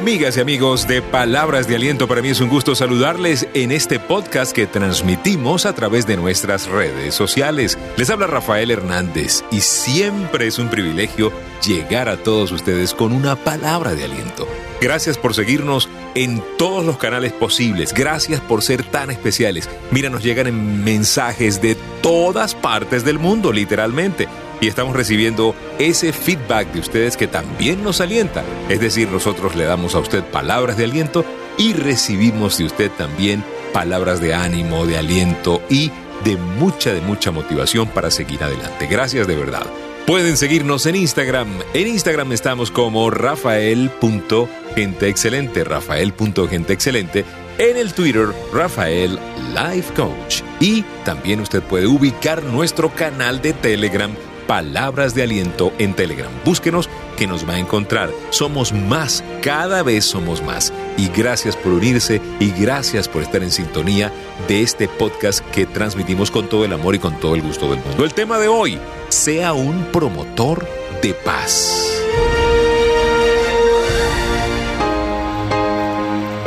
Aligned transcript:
Amigas 0.00 0.38
y 0.38 0.40
amigos 0.40 0.88
de 0.88 1.02
Palabras 1.02 1.68
de 1.68 1.76
Aliento, 1.76 2.08
para 2.08 2.22
mí 2.22 2.30
es 2.30 2.40
un 2.40 2.48
gusto 2.48 2.74
saludarles 2.74 3.46
en 3.52 3.70
este 3.70 4.00
podcast 4.00 4.52
que 4.52 4.66
transmitimos 4.66 5.66
a 5.66 5.74
través 5.74 6.06
de 6.06 6.16
nuestras 6.16 6.68
redes 6.68 7.14
sociales. 7.14 7.76
Les 7.98 8.08
habla 8.08 8.26
Rafael 8.26 8.70
Hernández 8.70 9.44
y 9.50 9.60
siempre 9.60 10.46
es 10.46 10.58
un 10.58 10.70
privilegio 10.70 11.30
llegar 11.66 12.08
a 12.08 12.16
todos 12.16 12.50
ustedes 12.50 12.94
con 12.94 13.12
una 13.12 13.36
palabra 13.36 13.94
de 13.94 14.04
aliento. 14.04 14.48
Gracias 14.80 15.18
por 15.18 15.34
seguirnos 15.34 15.90
en 16.14 16.42
todos 16.56 16.82
los 16.82 16.96
canales 16.96 17.34
posibles. 17.34 17.92
Gracias 17.92 18.40
por 18.40 18.62
ser 18.62 18.82
tan 18.82 19.10
especiales. 19.10 19.68
Mira, 19.90 20.08
nos 20.08 20.22
llegan 20.22 20.46
en 20.46 20.82
mensajes 20.82 21.60
de 21.60 21.76
todas 22.00 22.54
partes 22.54 23.04
del 23.04 23.18
mundo, 23.18 23.52
literalmente 23.52 24.28
y 24.60 24.68
estamos 24.68 24.94
recibiendo 24.94 25.54
ese 25.78 26.12
feedback 26.12 26.72
de 26.72 26.80
ustedes 26.80 27.16
que 27.16 27.26
también 27.26 27.82
nos 27.82 28.00
alienta. 28.00 28.44
Es 28.68 28.80
decir, 28.80 29.08
nosotros 29.08 29.56
le 29.56 29.64
damos 29.64 29.94
a 29.94 30.00
usted 30.00 30.22
palabras 30.24 30.76
de 30.76 30.84
aliento 30.84 31.24
y 31.56 31.72
recibimos 31.72 32.58
de 32.58 32.64
usted 32.64 32.90
también 32.92 33.42
palabras 33.72 34.20
de 34.20 34.34
ánimo, 34.34 34.86
de 34.86 34.98
aliento 34.98 35.62
y 35.68 35.90
de 36.24 36.36
mucha, 36.36 36.92
de 36.92 37.00
mucha 37.00 37.30
motivación 37.30 37.88
para 37.88 38.10
seguir 38.10 38.44
adelante. 38.44 38.86
Gracias 38.86 39.26
de 39.26 39.36
verdad. 39.36 39.64
Pueden 40.06 40.36
seguirnos 40.36 40.84
en 40.86 40.96
Instagram. 40.96 41.48
En 41.72 41.86
Instagram 41.86 42.32
estamos 42.32 42.70
como 42.70 43.10
rafael.genteexcelente, 43.10 45.64
rafael.genteexcelente. 45.64 47.24
En 47.58 47.76
el 47.76 47.92
Twitter, 47.94 48.28
Rafael 48.52 49.18
Life 49.54 49.94
Coach. 49.94 50.42
Y 50.58 50.82
también 51.04 51.38
usted 51.40 51.62
puede 51.62 51.86
ubicar 51.86 52.42
nuestro 52.42 52.92
canal 52.94 53.40
de 53.40 53.52
Telegram 53.52 54.10
Palabras 54.46 55.14
de 55.14 55.22
Aliento 55.22 55.72
en 55.78 55.94
Telegram. 55.94 56.30
Búsquenos 56.44 56.88
que 57.16 57.26
nos 57.26 57.48
va 57.48 57.54
a 57.54 57.58
encontrar. 57.58 58.10
Somos 58.30 58.72
más, 58.72 59.22
cada 59.42 59.82
vez 59.82 60.04
somos 60.04 60.42
más. 60.42 60.72
Y 60.96 61.08
gracias 61.08 61.56
por 61.56 61.72
unirse 61.72 62.20
y 62.40 62.50
gracias 62.50 63.08
por 63.08 63.22
estar 63.22 63.42
en 63.42 63.50
sintonía 63.50 64.12
de 64.48 64.62
este 64.62 64.88
podcast 64.88 65.40
que 65.50 65.66
transmitimos 65.66 66.30
con 66.30 66.48
todo 66.48 66.64
el 66.64 66.72
amor 66.72 66.94
y 66.94 66.98
con 66.98 67.18
todo 67.20 67.34
el 67.34 67.42
gusto 67.42 67.70
del 67.70 67.80
mundo. 67.80 68.04
El 68.04 68.14
tema 68.14 68.38
de 68.38 68.48
hoy, 68.48 68.78
sea 69.08 69.52
un 69.52 69.84
promotor 69.86 70.66
de 71.02 71.14
paz. 71.14 71.86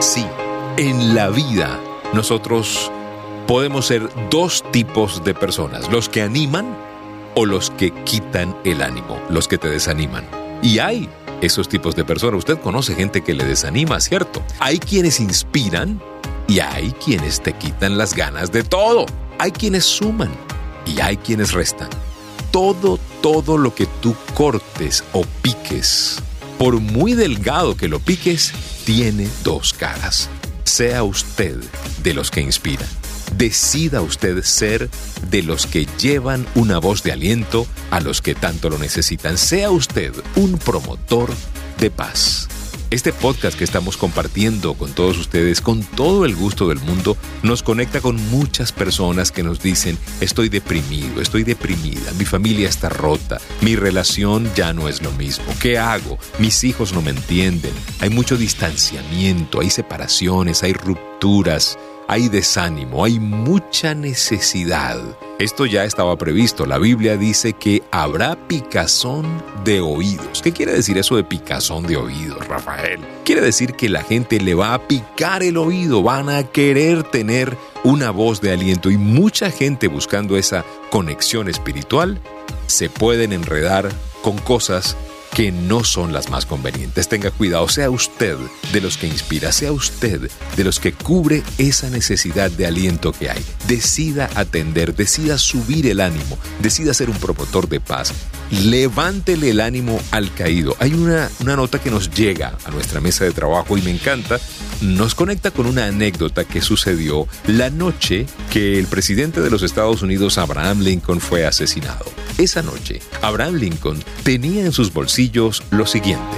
Sí, 0.00 0.26
en 0.76 1.14
la 1.14 1.28
vida 1.30 1.80
nosotros 2.12 2.90
podemos 3.46 3.86
ser 3.86 4.08
dos 4.30 4.64
tipos 4.72 5.24
de 5.24 5.34
personas, 5.34 5.90
los 5.90 6.08
que 6.08 6.22
animan 6.22 6.76
o 7.36 7.44
los 7.44 7.70
que 7.70 7.92
quitan 8.04 8.56
el 8.64 8.82
ánimo, 8.82 9.20
los 9.28 9.46
que 9.46 9.58
te 9.58 9.68
desaniman. 9.68 10.26
Y 10.62 10.78
hay 10.78 11.08
esos 11.42 11.68
tipos 11.68 11.94
de 11.94 12.04
personas. 12.04 12.38
Usted 12.38 12.58
conoce 12.58 12.94
gente 12.94 13.22
que 13.22 13.34
le 13.34 13.44
desanima, 13.44 14.00
¿cierto? 14.00 14.42
Hay 14.58 14.78
quienes 14.78 15.20
inspiran 15.20 16.00
y 16.48 16.60
hay 16.60 16.92
quienes 16.92 17.42
te 17.42 17.52
quitan 17.52 17.98
las 17.98 18.14
ganas 18.14 18.50
de 18.52 18.64
todo. 18.64 19.04
Hay 19.38 19.52
quienes 19.52 19.84
suman 19.84 20.30
y 20.86 21.00
hay 21.00 21.18
quienes 21.18 21.52
restan. 21.52 21.90
Todo, 22.50 22.98
todo 23.20 23.58
lo 23.58 23.74
que 23.74 23.84
tú 24.00 24.16
cortes 24.34 25.04
o 25.12 25.24
piques, 25.42 26.16
por 26.58 26.80
muy 26.80 27.12
delgado 27.12 27.76
que 27.76 27.88
lo 27.88 28.00
piques, 28.00 28.52
tiene 28.86 29.28
dos 29.44 29.74
caras. 29.74 30.30
Sea 30.64 31.02
usted 31.02 31.56
de 32.02 32.14
los 32.14 32.30
que 32.30 32.40
inspiran 32.40 32.88
decida 33.32 34.00
usted 34.02 34.42
ser 34.42 34.90
de 35.30 35.42
los 35.42 35.66
que 35.66 35.86
llevan 35.98 36.46
una 36.54 36.78
voz 36.78 37.02
de 37.02 37.12
aliento 37.12 37.66
a 37.90 38.00
los 38.00 38.22
que 38.22 38.34
tanto 38.34 38.70
lo 38.70 38.78
necesitan. 38.78 39.38
Sea 39.38 39.70
usted 39.70 40.12
un 40.36 40.58
promotor 40.58 41.30
de 41.78 41.90
paz. 41.90 42.48
Este 42.88 43.12
podcast 43.12 43.58
que 43.58 43.64
estamos 43.64 43.96
compartiendo 43.96 44.74
con 44.74 44.92
todos 44.92 45.18
ustedes, 45.18 45.60
con 45.60 45.82
todo 45.82 46.24
el 46.24 46.36
gusto 46.36 46.68
del 46.68 46.78
mundo, 46.78 47.16
nos 47.42 47.64
conecta 47.64 48.00
con 48.00 48.14
muchas 48.30 48.70
personas 48.70 49.32
que 49.32 49.42
nos 49.42 49.60
dicen, 49.60 49.98
estoy 50.20 50.48
deprimido, 50.48 51.20
estoy 51.20 51.42
deprimida, 51.42 52.12
mi 52.16 52.24
familia 52.24 52.68
está 52.68 52.88
rota, 52.88 53.40
mi 53.60 53.74
relación 53.74 54.48
ya 54.54 54.72
no 54.72 54.88
es 54.88 55.02
lo 55.02 55.10
mismo, 55.12 55.46
¿qué 55.60 55.78
hago? 55.78 56.16
Mis 56.38 56.62
hijos 56.62 56.92
no 56.92 57.02
me 57.02 57.10
entienden, 57.10 57.72
hay 57.98 58.10
mucho 58.10 58.36
distanciamiento, 58.36 59.60
hay 59.60 59.70
separaciones, 59.70 60.62
hay 60.62 60.72
rupturas 60.72 61.76
hay 62.08 62.28
desánimo, 62.28 63.04
hay 63.04 63.18
mucha 63.18 63.94
necesidad. 63.94 64.98
Esto 65.38 65.66
ya 65.66 65.84
estaba 65.84 66.16
previsto. 66.16 66.64
La 66.64 66.78
Biblia 66.78 67.16
dice 67.16 67.52
que 67.52 67.82
habrá 67.90 68.36
picazón 68.48 69.26
de 69.64 69.80
oídos. 69.80 70.40
¿Qué 70.40 70.52
quiere 70.52 70.72
decir 70.72 70.96
eso 70.96 71.16
de 71.16 71.24
picazón 71.24 71.86
de 71.86 71.96
oídos, 71.96 72.46
Rafael? 72.46 73.00
Quiere 73.24 73.42
decir 73.42 73.74
que 73.74 73.88
la 73.88 74.02
gente 74.02 74.40
le 74.40 74.54
va 74.54 74.72
a 74.72 74.88
picar 74.88 75.42
el 75.42 75.56
oído, 75.56 76.02
van 76.02 76.30
a 76.30 76.44
querer 76.44 77.02
tener 77.02 77.56
una 77.84 78.10
voz 78.10 78.40
de 78.40 78.52
aliento 78.52 78.90
y 78.90 78.96
mucha 78.96 79.50
gente 79.50 79.88
buscando 79.88 80.36
esa 80.36 80.64
conexión 80.90 81.48
espiritual 81.48 82.20
se 82.66 82.88
pueden 82.88 83.32
enredar 83.32 83.90
con 84.22 84.38
cosas 84.38 84.96
que 85.36 85.52
no 85.52 85.84
son 85.84 86.14
las 86.14 86.30
más 86.30 86.46
convenientes. 86.46 87.08
Tenga 87.08 87.30
cuidado, 87.30 87.68
sea 87.68 87.90
usted 87.90 88.38
de 88.72 88.80
los 88.80 88.96
que 88.96 89.06
inspira, 89.06 89.52
sea 89.52 89.70
usted 89.70 90.30
de 90.56 90.64
los 90.64 90.80
que 90.80 90.94
cubre 90.94 91.42
esa 91.58 91.90
necesidad 91.90 92.50
de 92.50 92.66
aliento 92.66 93.12
que 93.12 93.28
hay. 93.28 93.44
Decida 93.68 94.30
atender, 94.34 94.96
decida 94.96 95.36
subir 95.36 95.88
el 95.88 96.00
ánimo, 96.00 96.38
decida 96.62 96.94
ser 96.94 97.10
un 97.10 97.18
promotor 97.18 97.68
de 97.68 97.80
paz. 97.80 98.14
Levántele 98.50 99.50
el 99.50 99.60
ánimo 99.60 100.00
al 100.10 100.32
caído. 100.32 100.74
Hay 100.78 100.94
una, 100.94 101.28
una 101.40 101.54
nota 101.54 101.82
que 101.82 101.90
nos 101.90 102.10
llega 102.10 102.56
a 102.64 102.70
nuestra 102.70 103.02
mesa 103.02 103.26
de 103.26 103.32
trabajo 103.32 103.76
y 103.76 103.82
me 103.82 103.90
encanta. 103.90 104.40
Nos 104.80 105.14
conecta 105.14 105.50
con 105.50 105.66
una 105.66 105.84
anécdota 105.84 106.44
que 106.44 106.62
sucedió 106.62 107.28
la 107.46 107.68
noche 107.68 108.24
que 108.50 108.78
el 108.78 108.86
presidente 108.86 109.42
de 109.42 109.50
los 109.50 109.62
Estados 109.62 110.00
Unidos, 110.00 110.38
Abraham 110.38 110.80
Lincoln, 110.80 111.20
fue 111.20 111.44
asesinado. 111.44 112.06
Esa 112.38 112.60
noche, 112.60 113.00
Abraham 113.22 113.54
Lincoln 113.54 114.04
tenía 114.22 114.66
en 114.66 114.72
sus 114.72 114.92
bolsillos 114.92 115.62
lo 115.70 115.86
siguiente. 115.86 116.36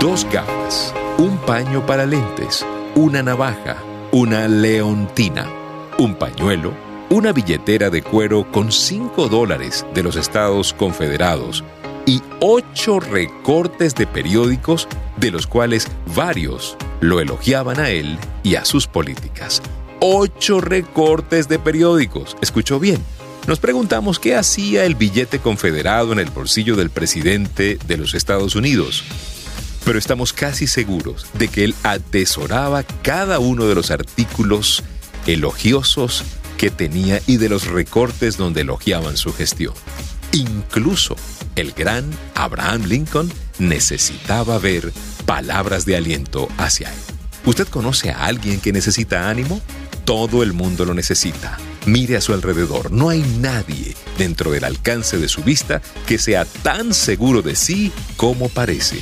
Dos 0.00 0.26
gafas, 0.32 0.92
un 1.18 1.38
paño 1.38 1.86
para 1.86 2.04
lentes, 2.04 2.66
una 2.96 3.22
navaja, 3.22 3.76
una 4.10 4.48
leontina, 4.48 5.48
un 5.98 6.16
pañuelo, 6.16 6.74
una 7.10 7.30
billetera 7.32 7.90
de 7.90 8.02
cuero 8.02 8.50
con 8.50 8.72
5 8.72 9.28
dólares 9.28 9.86
de 9.94 10.02
los 10.02 10.16
Estados 10.16 10.72
Confederados 10.72 11.62
y 12.06 12.22
ocho 12.40 12.98
recortes 12.98 13.94
de 13.94 14.08
periódicos 14.08 14.88
de 15.16 15.30
los 15.30 15.46
cuales 15.46 15.86
varios 16.16 16.76
lo 17.00 17.20
elogiaban 17.20 17.78
a 17.78 17.90
él 17.90 18.18
y 18.42 18.56
a 18.56 18.64
sus 18.64 18.88
políticas. 18.88 19.62
Ocho 20.00 20.60
recortes 20.60 21.48
de 21.48 21.60
periódicos. 21.60 22.36
¿Escuchó 22.40 22.80
bien? 22.80 23.00
Nos 23.46 23.60
preguntamos 23.60 24.18
qué 24.18 24.34
hacía 24.34 24.84
el 24.86 24.96
billete 24.96 25.38
confederado 25.38 26.12
en 26.12 26.18
el 26.18 26.30
bolsillo 26.30 26.74
del 26.74 26.90
presidente 26.90 27.78
de 27.86 27.96
los 27.96 28.14
Estados 28.14 28.56
Unidos. 28.56 29.04
Pero 29.84 30.00
estamos 30.00 30.32
casi 30.32 30.66
seguros 30.66 31.26
de 31.34 31.46
que 31.46 31.62
él 31.62 31.76
atesoraba 31.84 32.82
cada 32.82 33.38
uno 33.38 33.66
de 33.66 33.76
los 33.76 33.92
artículos 33.92 34.82
elogiosos 35.28 36.24
que 36.56 36.70
tenía 36.70 37.20
y 37.28 37.36
de 37.36 37.48
los 37.48 37.68
recortes 37.68 38.36
donde 38.36 38.62
elogiaban 38.62 39.16
su 39.16 39.32
gestión. 39.32 39.74
Incluso 40.32 41.14
el 41.54 41.70
gran 41.70 42.10
Abraham 42.34 42.86
Lincoln 42.86 43.32
necesitaba 43.60 44.58
ver 44.58 44.92
palabras 45.24 45.84
de 45.84 45.96
aliento 45.96 46.48
hacia 46.58 46.92
él. 46.92 46.98
¿Usted 47.44 47.68
conoce 47.68 48.10
a 48.10 48.24
alguien 48.24 48.58
que 48.58 48.72
necesita 48.72 49.30
ánimo? 49.30 49.60
Todo 50.04 50.42
el 50.42 50.52
mundo 50.52 50.84
lo 50.84 50.94
necesita. 50.94 51.58
Mire 51.86 52.16
a 52.16 52.20
su 52.20 52.34
alrededor, 52.34 52.90
no 52.90 53.10
hay 53.10 53.22
nadie 53.38 53.94
dentro 54.18 54.50
del 54.50 54.64
alcance 54.64 55.18
de 55.18 55.28
su 55.28 55.44
vista 55.44 55.80
que 56.08 56.18
sea 56.18 56.44
tan 56.44 56.92
seguro 56.92 57.42
de 57.42 57.54
sí 57.54 57.92
como 58.16 58.48
parece. 58.48 58.98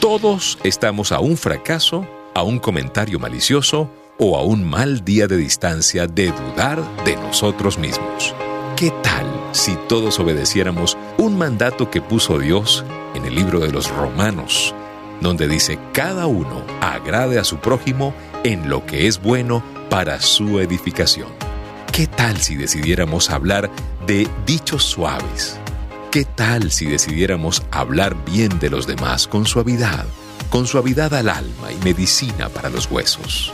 Todos 0.00 0.58
estamos 0.62 1.12
a 1.12 1.20
un 1.20 1.38
fracaso, 1.38 2.06
a 2.34 2.42
un 2.42 2.58
comentario 2.58 3.18
malicioso 3.18 3.90
o 4.18 4.36
a 4.36 4.42
un 4.42 4.64
mal 4.64 5.02
día 5.02 5.26
de 5.26 5.38
distancia 5.38 6.06
de 6.06 6.26
dudar 6.30 6.82
de 7.06 7.16
nosotros 7.16 7.78
mismos. 7.78 8.34
¿Qué 8.76 8.92
tal 9.02 9.24
si 9.52 9.74
todos 9.88 10.20
obedeciéramos 10.20 10.98
un 11.16 11.38
mandato 11.38 11.90
que 11.90 12.02
puso 12.02 12.38
Dios 12.38 12.84
en 13.14 13.24
el 13.24 13.34
libro 13.34 13.60
de 13.60 13.72
los 13.72 13.88
Romanos, 13.88 14.74
donde 15.22 15.48
dice, 15.48 15.78
cada 15.94 16.26
uno 16.26 16.62
agrade 16.82 17.38
a 17.38 17.44
su 17.44 17.56
prójimo 17.56 18.12
en 18.44 18.68
lo 18.68 18.84
que 18.84 19.06
es 19.06 19.22
bueno 19.22 19.64
para 19.88 20.20
su 20.20 20.60
edificación? 20.60 21.45
¿Qué 21.96 22.06
tal 22.06 22.36
si 22.42 22.56
decidiéramos 22.56 23.30
hablar 23.30 23.70
de 24.06 24.28
dichos 24.44 24.84
suaves? 24.84 25.58
¿Qué 26.12 26.26
tal 26.26 26.70
si 26.70 26.84
decidiéramos 26.84 27.62
hablar 27.70 28.22
bien 28.26 28.58
de 28.58 28.68
los 28.68 28.86
demás 28.86 29.26
con 29.26 29.46
suavidad, 29.46 30.04
con 30.50 30.66
suavidad 30.66 31.14
al 31.14 31.30
alma 31.30 31.72
y 31.72 31.82
medicina 31.82 32.50
para 32.50 32.68
los 32.68 32.90
huesos? 32.90 33.50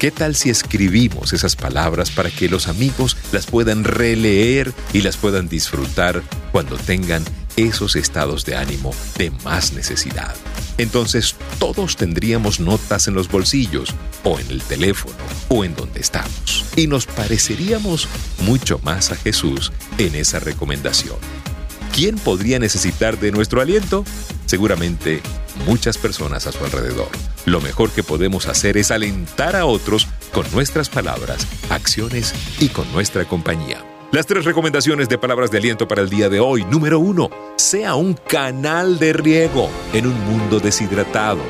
¿Qué 0.00 0.10
tal 0.10 0.34
si 0.34 0.50
escribimos 0.50 1.32
esas 1.32 1.54
palabras 1.54 2.10
para 2.10 2.30
que 2.30 2.48
los 2.48 2.66
amigos 2.66 3.16
las 3.30 3.46
puedan 3.46 3.84
releer 3.84 4.72
y 4.92 5.02
las 5.02 5.16
puedan 5.16 5.48
disfrutar 5.48 6.20
cuando 6.50 6.76
tengan 6.76 7.22
esos 7.54 7.94
estados 7.94 8.44
de 8.44 8.56
ánimo 8.56 8.92
de 9.18 9.30
más 9.44 9.72
necesidad? 9.72 10.34
Entonces 10.78 11.36
todos 11.58 11.96
tendríamos 11.96 12.60
notas 12.60 13.08
en 13.08 13.14
los 13.14 13.28
bolsillos, 13.28 13.94
o 14.22 14.38
en 14.38 14.50
el 14.50 14.62
teléfono, 14.62 15.14
o 15.48 15.64
en 15.64 15.74
donde 15.74 16.00
estamos. 16.00 16.64
Y 16.76 16.86
nos 16.86 17.06
pareceríamos 17.06 18.08
mucho 18.40 18.78
más 18.82 19.12
a 19.12 19.16
Jesús 19.16 19.72
en 19.98 20.14
esa 20.14 20.40
recomendación. 20.40 21.16
¿Quién 21.94 22.16
podría 22.16 22.58
necesitar 22.58 23.20
de 23.20 23.30
nuestro 23.30 23.60
aliento? 23.60 24.04
Seguramente 24.46 25.22
muchas 25.66 25.96
personas 25.96 26.46
a 26.46 26.52
su 26.52 26.64
alrededor. 26.64 27.08
Lo 27.46 27.60
mejor 27.60 27.90
que 27.90 28.02
podemos 28.02 28.48
hacer 28.48 28.76
es 28.76 28.90
alentar 28.90 29.54
a 29.54 29.66
otros 29.66 30.08
con 30.32 30.50
nuestras 30.52 30.88
palabras, 30.88 31.46
acciones 31.70 32.34
y 32.58 32.68
con 32.68 32.90
nuestra 32.92 33.24
compañía. 33.26 33.93
Las 34.14 34.26
tres 34.26 34.44
recomendaciones 34.44 35.08
de 35.08 35.18
palabras 35.18 35.50
de 35.50 35.58
aliento 35.58 35.88
para 35.88 36.00
el 36.00 36.08
día 36.08 36.28
de 36.28 36.38
hoy. 36.38 36.64
Número 36.66 37.00
uno, 37.00 37.30
sea 37.56 37.96
un 37.96 38.14
canal 38.14 39.00
de 39.00 39.12
riego 39.12 39.68
en 39.92 40.06
un 40.06 40.14
mundo 40.26 40.60
deshidratado. 40.60 41.40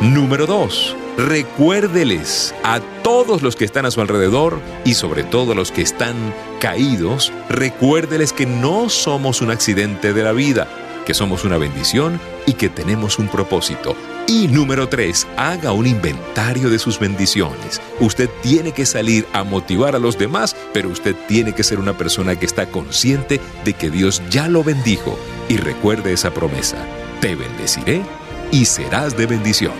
Número 0.00 0.46
dos, 0.46 0.96
recuérdeles 1.18 2.54
a 2.64 2.80
todos 3.02 3.42
los 3.42 3.56
que 3.56 3.66
están 3.66 3.84
a 3.84 3.90
su 3.90 4.00
alrededor 4.00 4.58
y 4.86 4.94
sobre 4.94 5.22
todo 5.22 5.52
a 5.52 5.54
los 5.54 5.70
que 5.70 5.82
están 5.82 6.16
caídos, 6.60 7.30
recuérdeles 7.50 8.32
que 8.32 8.46
no 8.46 8.88
somos 8.88 9.42
un 9.42 9.50
accidente 9.50 10.14
de 10.14 10.22
la 10.22 10.32
vida, 10.32 10.66
que 11.04 11.12
somos 11.12 11.44
una 11.44 11.58
bendición 11.58 12.18
y 12.46 12.54
que 12.54 12.70
tenemos 12.70 13.18
un 13.18 13.28
propósito. 13.28 13.94
Y 14.30 14.46
número 14.46 14.90
tres, 14.90 15.26
haga 15.38 15.72
un 15.72 15.86
inventario 15.86 16.68
de 16.68 16.78
sus 16.78 16.98
bendiciones. 16.98 17.80
Usted 17.98 18.28
tiene 18.42 18.72
que 18.72 18.84
salir 18.84 19.26
a 19.32 19.42
motivar 19.42 19.96
a 19.96 19.98
los 19.98 20.18
demás, 20.18 20.54
pero 20.74 20.90
usted 20.90 21.16
tiene 21.26 21.54
que 21.54 21.64
ser 21.64 21.78
una 21.78 21.96
persona 21.96 22.36
que 22.36 22.44
está 22.44 22.66
consciente 22.66 23.40
de 23.64 23.72
que 23.72 23.88
Dios 23.88 24.20
ya 24.28 24.46
lo 24.48 24.62
bendijo. 24.62 25.18
Y 25.48 25.56
recuerde 25.56 26.12
esa 26.12 26.34
promesa, 26.34 26.76
te 27.22 27.36
bendeciré 27.36 28.02
y 28.52 28.66
serás 28.66 29.16
de 29.16 29.24
bendición. 29.24 29.72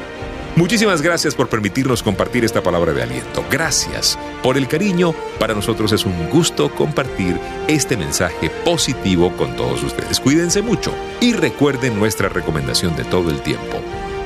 Muchísimas 0.57 1.03
gracias 1.03 1.35
por 1.35 1.51
permitirnos 1.51 2.03
compartir 2.03 2.43
esta 2.43 2.63
palabra 2.63 2.95
de 2.95 3.03
aliento. 3.03 3.45
Gracias 3.51 4.19
por 4.43 4.57
el 4.57 4.67
cariño. 4.67 5.15
Para 5.39 5.53
nosotros 5.53 5.93
es 5.93 6.07
un 6.07 6.31
gusto 6.31 6.75
compartir 6.75 7.39
este 7.69 7.99
mensaje 7.99 8.49
positivo 8.65 9.31
con 9.37 9.55
todos 9.57 9.83
ustedes. 9.83 10.19
Cuídense 10.19 10.63
mucho 10.63 10.95
y 11.21 11.35
recuerden 11.35 11.99
nuestra 11.99 12.31
recomendación 12.31 12.97
de 12.97 13.05
todo 13.05 13.29
el 13.29 13.43
tiempo. 13.43 13.79